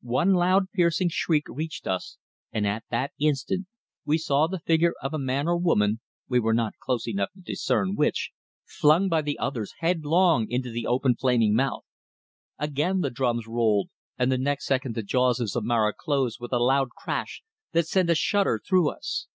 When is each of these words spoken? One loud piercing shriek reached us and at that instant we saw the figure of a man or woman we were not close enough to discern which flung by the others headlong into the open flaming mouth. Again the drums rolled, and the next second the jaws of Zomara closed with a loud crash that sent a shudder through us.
One 0.00 0.32
loud 0.32 0.70
piercing 0.72 1.10
shriek 1.10 1.44
reached 1.50 1.86
us 1.86 2.16
and 2.50 2.66
at 2.66 2.84
that 2.90 3.12
instant 3.20 3.66
we 4.06 4.16
saw 4.16 4.46
the 4.46 4.60
figure 4.60 4.94
of 5.02 5.12
a 5.12 5.18
man 5.18 5.46
or 5.46 5.58
woman 5.58 6.00
we 6.30 6.40
were 6.40 6.54
not 6.54 6.78
close 6.80 7.06
enough 7.06 7.28
to 7.34 7.42
discern 7.42 7.94
which 7.94 8.30
flung 8.64 9.10
by 9.10 9.20
the 9.20 9.38
others 9.38 9.74
headlong 9.80 10.50
into 10.50 10.70
the 10.70 10.86
open 10.86 11.14
flaming 11.14 11.54
mouth. 11.54 11.84
Again 12.58 13.02
the 13.02 13.10
drums 13.10 13.46
rolled, 13.46 13.90
and 14.16 14.32
the 14.32 14.38
next 14.38 14.64
second 14.64 14.94
the 14.94 15.02
jaws 15.02 15.40
of 15.40 15.50
Zomara 15.50 15.92
closed 15.92 16.38
with 16.40 16.54
a 16.54 16.58
loud 16.58 16.92
crash 16.92 17.42
that 17.72 17.86
sent 17.86 18.08
a 18.08 18.14
shudder 18.14 18.58
through 18.66 18.88
us. 18.88 19.26